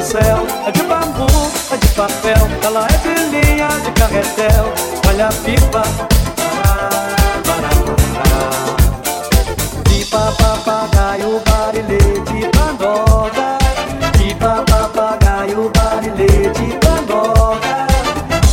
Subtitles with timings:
[0.00, 0.46] no céu.
[0.66, 1.26] É de bambu,
[1.70, 4.72] é de papel, ela é de linha de carretel.
[5.06, 5.82] Olha a pipa.
[9.84, 13.58] Pipa, papagaio, barilete, pandoga.
[14.16, 17.86] Pipa, papagaio, barilete, pandoga.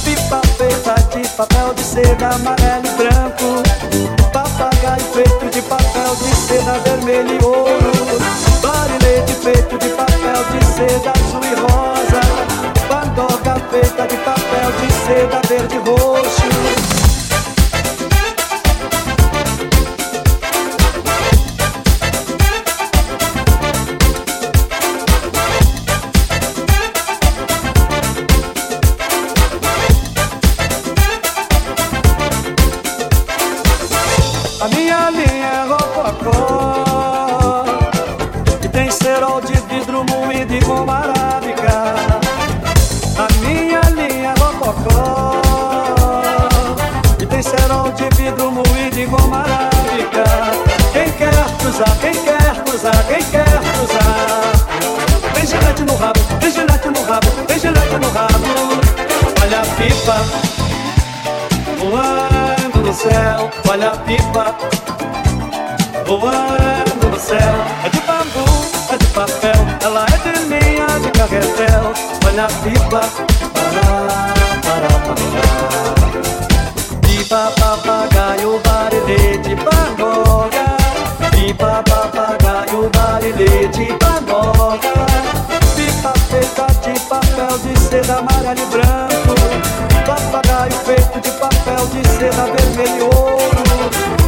[0.03, 3.63] Pipa feita de papel de seda amarelo e branco.
[4.33, 7.56] Papagaio feito de papel de seda vermelho e ouro.
[10.77, 12.21] Seda azul e rosa.
[12.87, 16.56] Pandoga feita de papel de seda verde e roxo.
[60.07, 60.23] Pipa
[61.79, 64.55] voando no céu, olha a pipa
[66.05, 67.37] voando no céu.
[67.83, 68.45] É de bambu,
[68.89, 71.91] é de papel, ela é de linha de carretel.
[72.25, 73.01] Olha a pipa,
[73.53, 74.33] pará,
[74.63, 75.27] pará, pará.
[77.01, 80.67] Pipa, papagaio, barilete, pangoga.
[81.31, 84.93] Pipa, papagaio, barilete, pangoga.
[85.49, 85.66] Pipa
[86.37, 89.35] feita de papel de seda amarelo e branco.
[90.05, 93.63] Papagaio feito de papel de seda vermelho e ouro.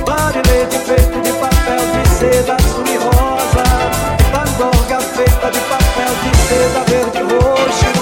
[0.05, 3.63] Barilete feito de papel de seda azul e rosa.
[4.31, 7.98] Pandorga feita de papel de seda verde e roxo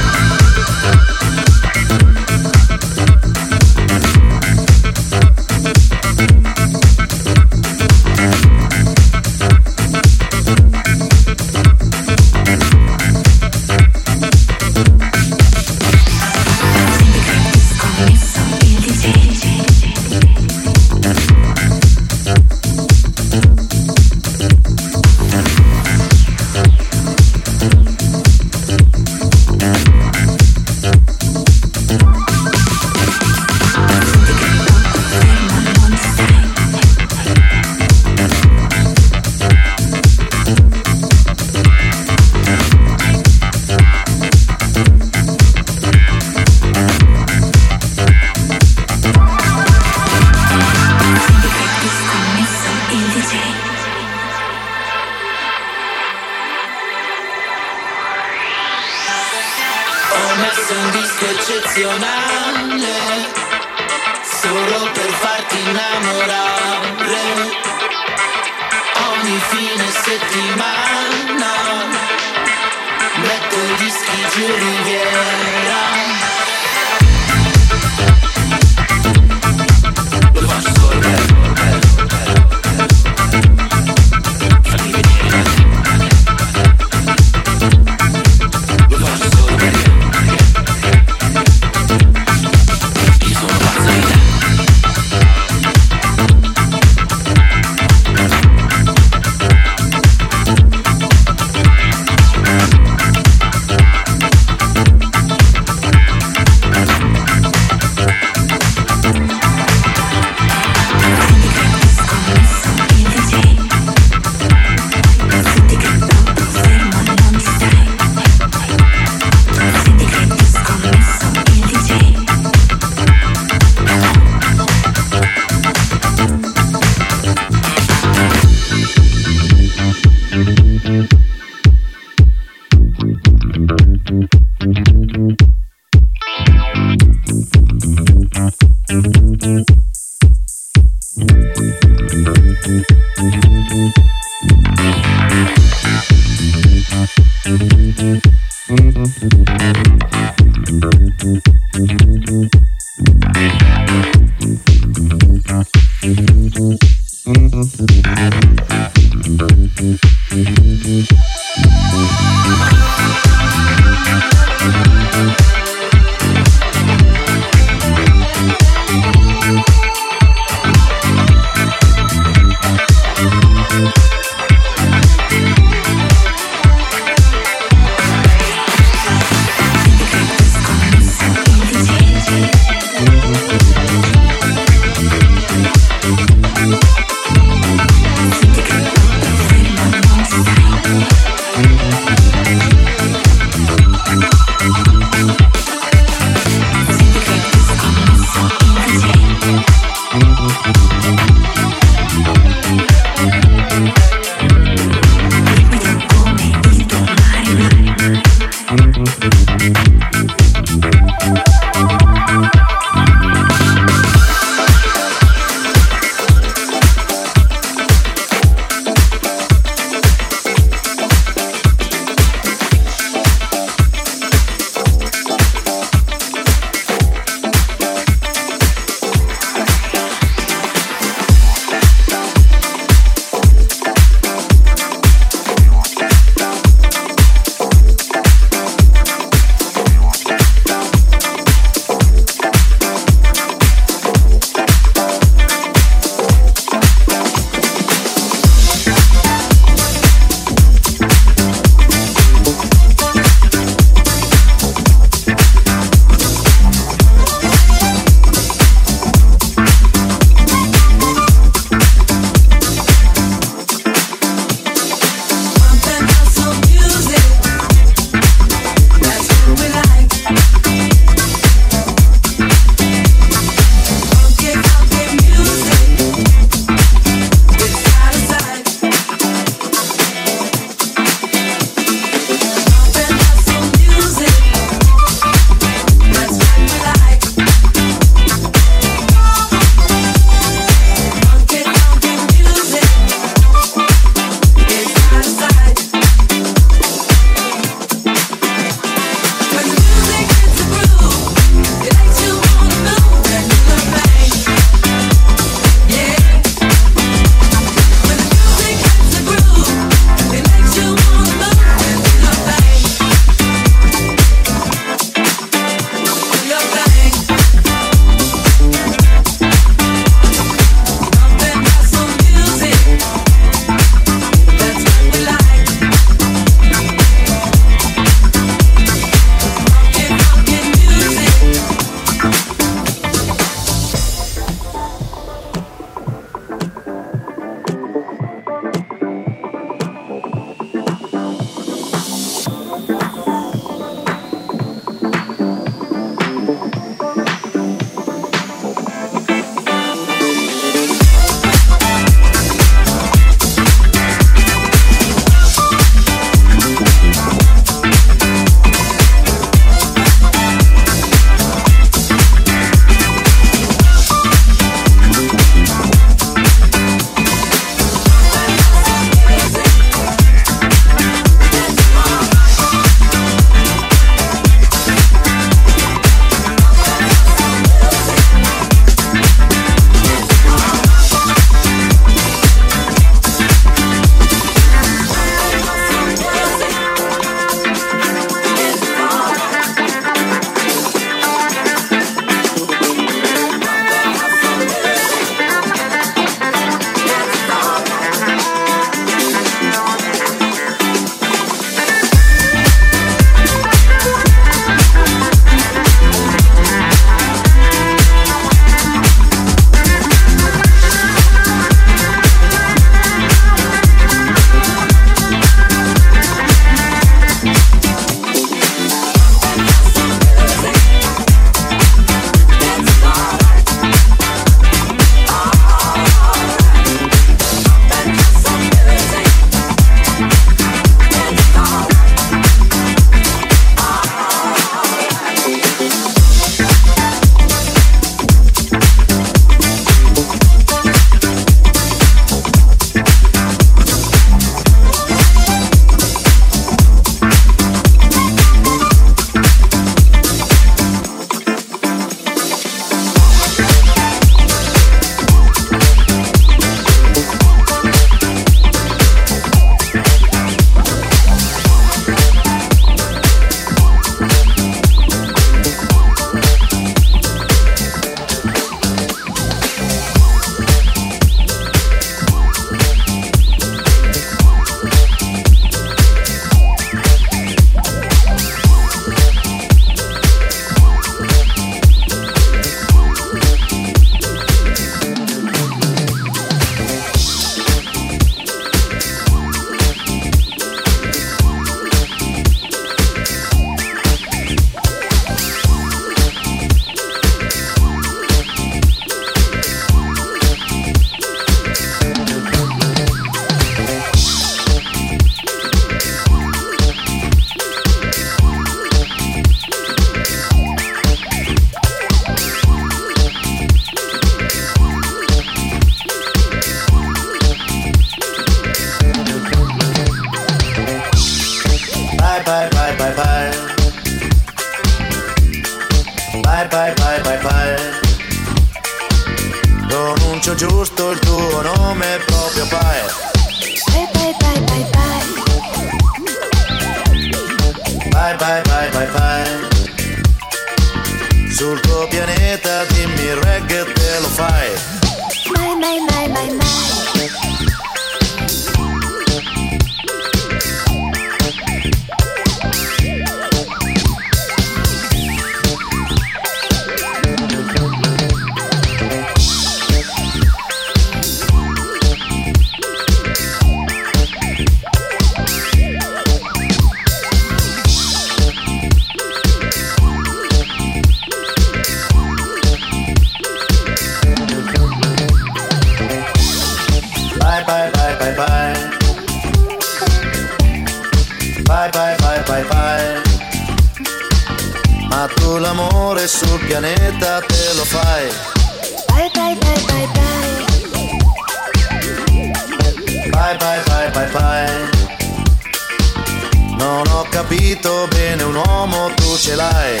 [597.76, 600.00] capito bene un uomo tu ce l'hai.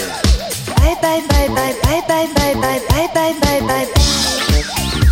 [0.76, 5.05] Bye bye bye bye bye bye bye bye bye bye bye bye.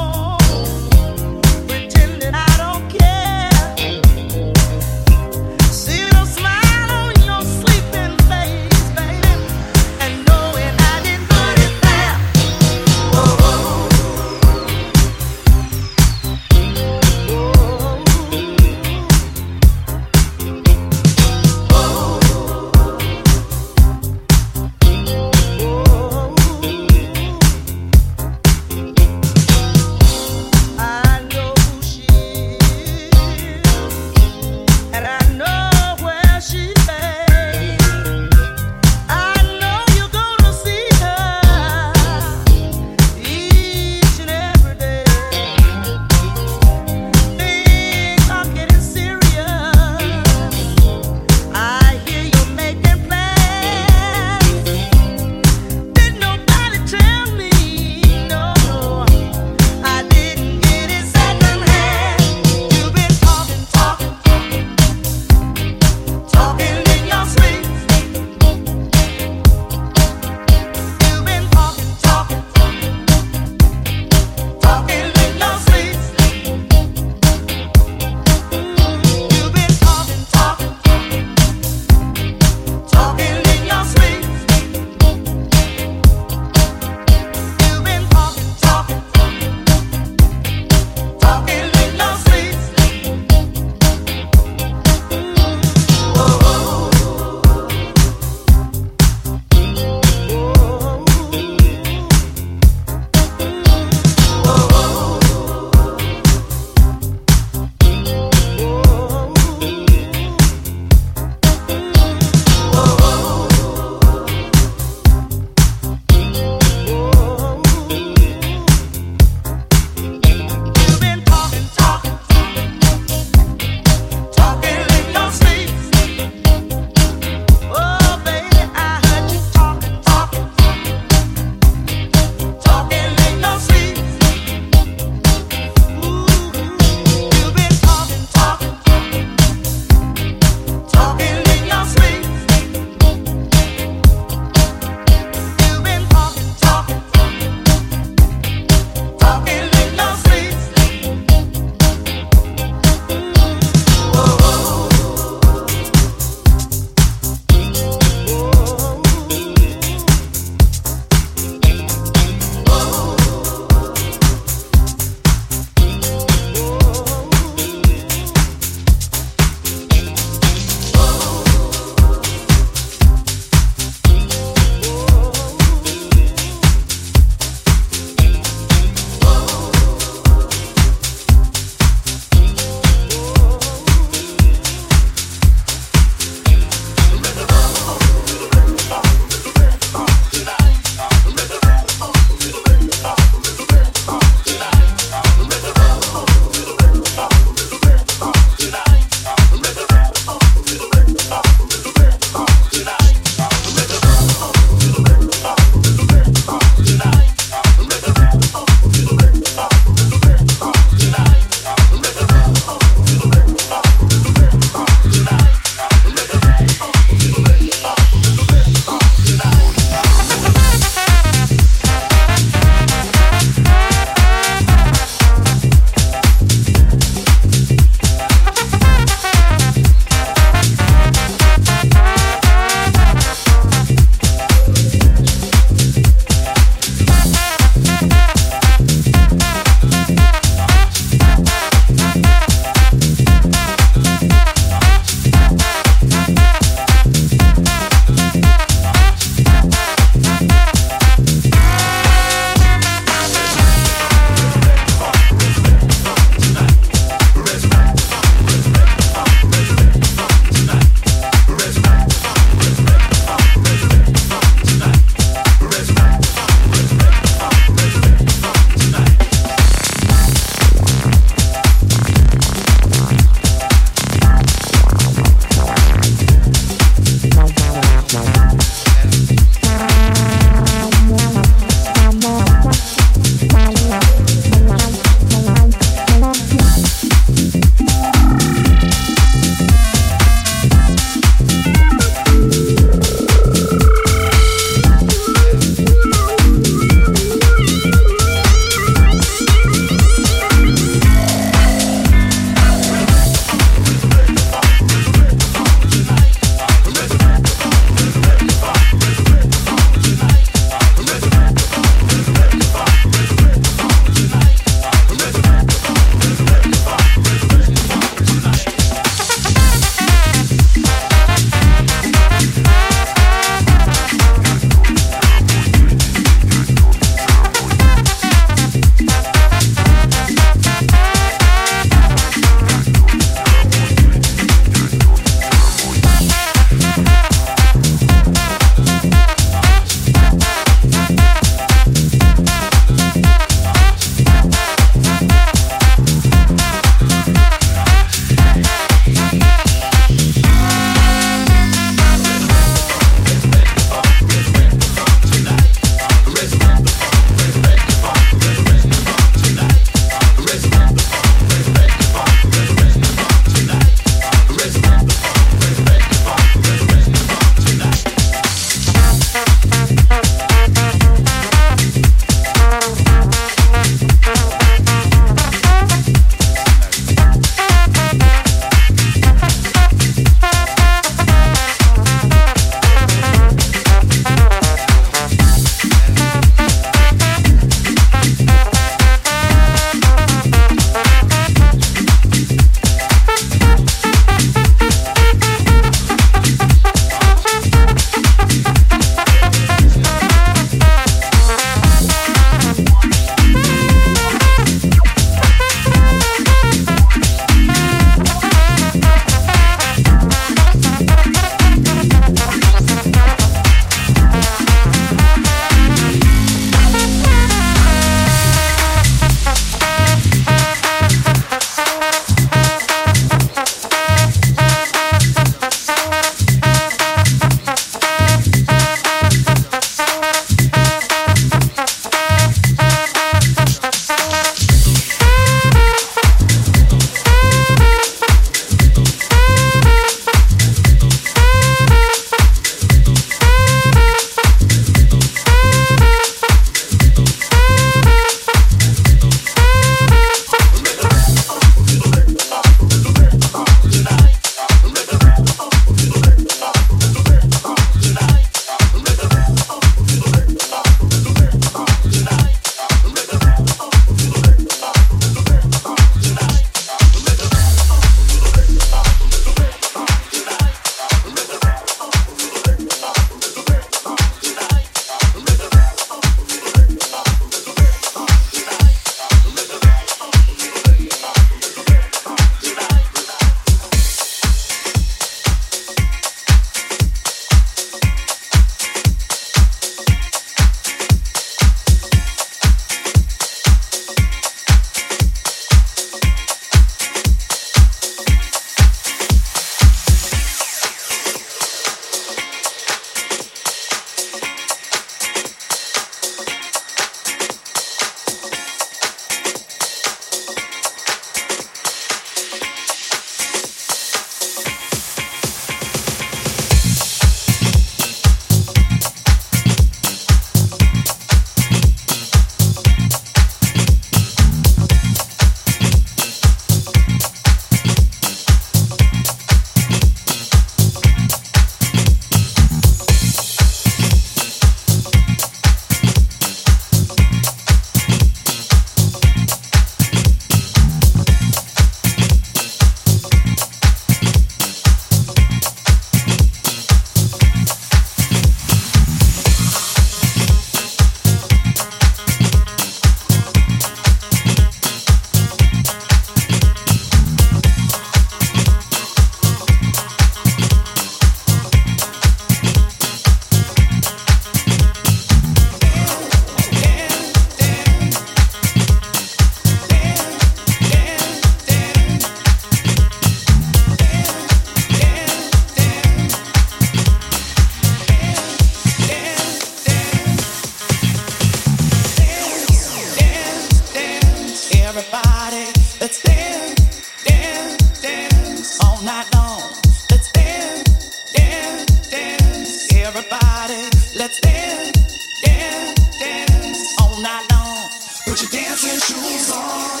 [593.20, 593.82] everybody.
[594.16, 597.88] Let's dance, dance, dance all night long.
[598.24, 600.00] Put your dancing shoes on.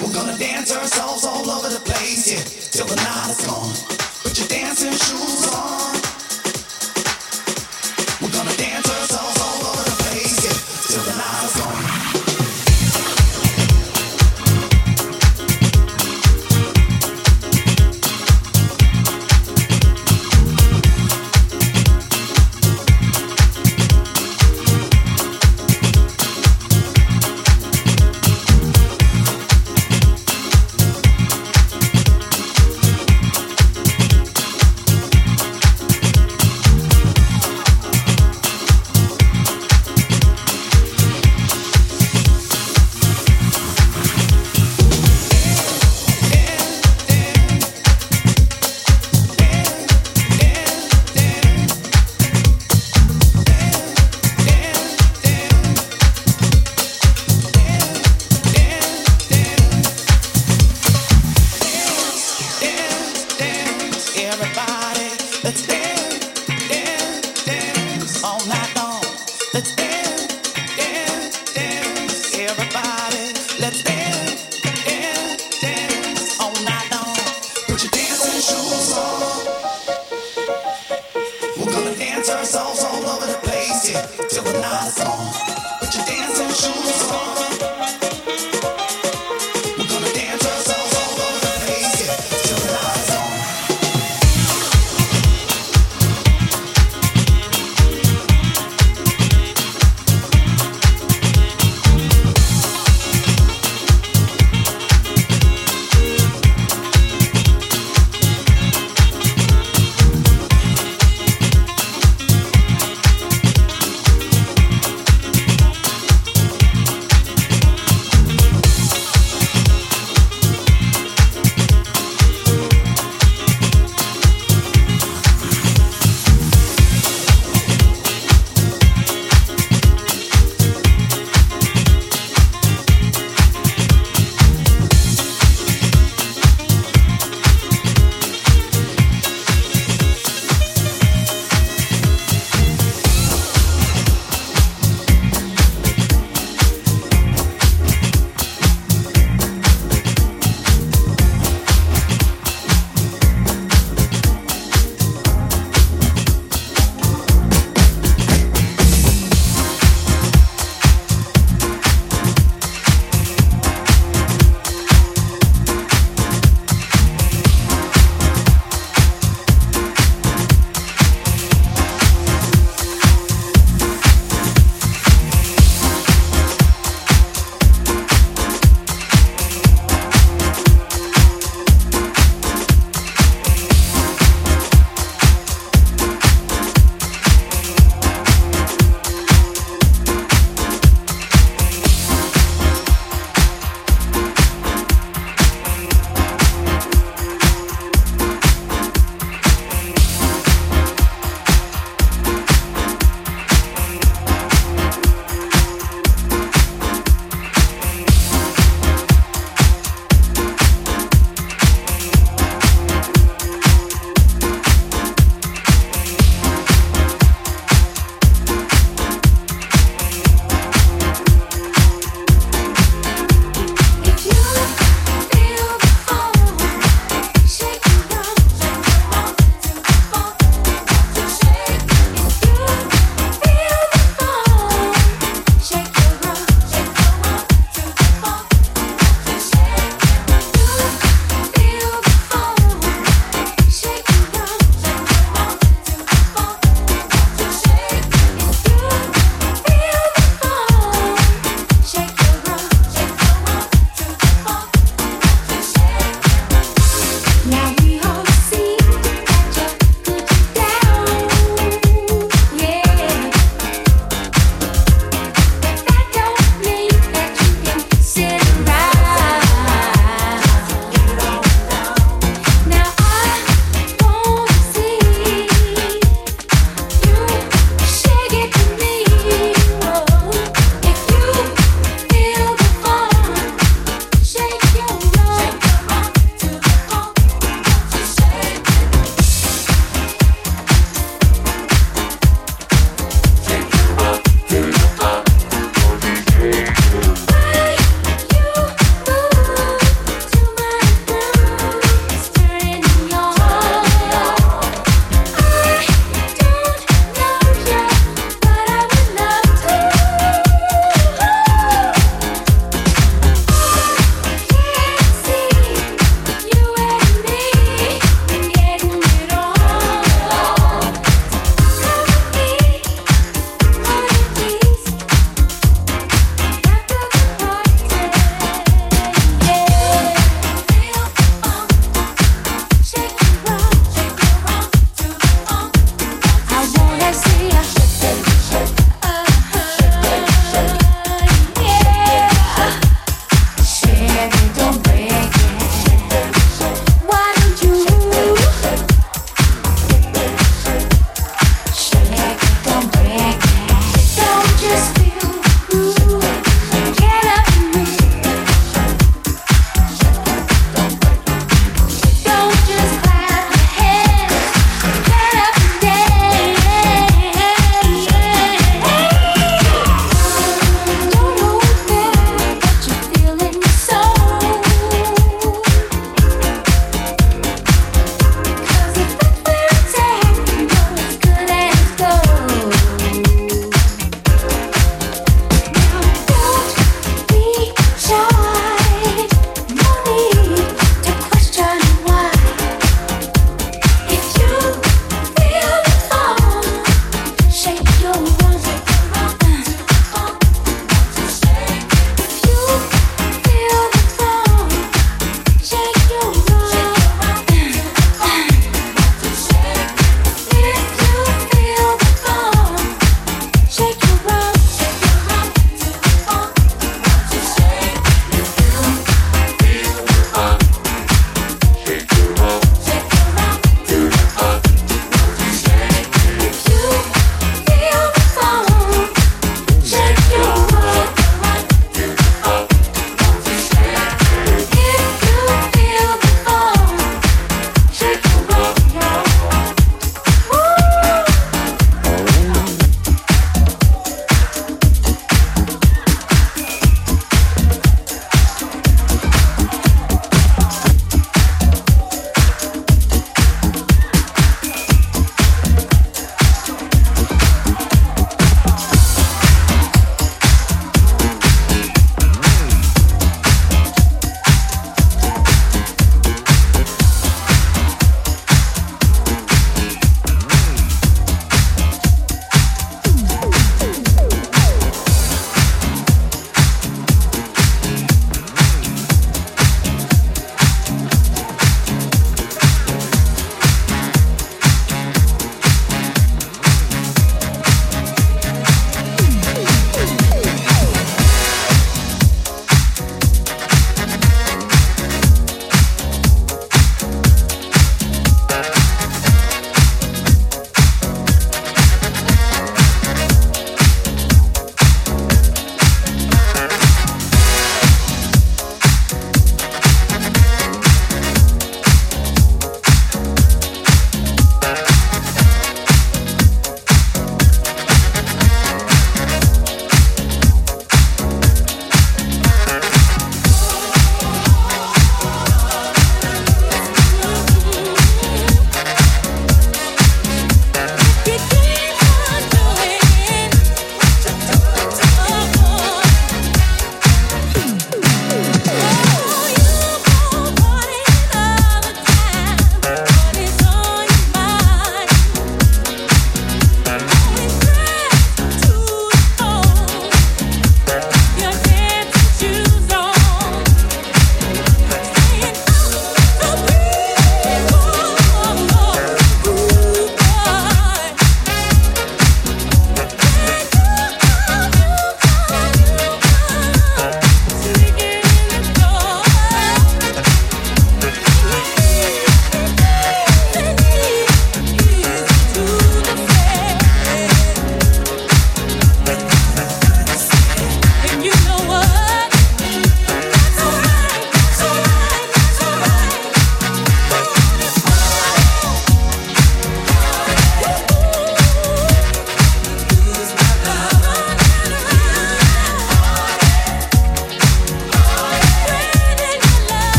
[0.00, 3.74] We're gonna dance ourselves all over the place, yeah, till the night is gone.
[4.22, 5.81] Put your dancing shoes on.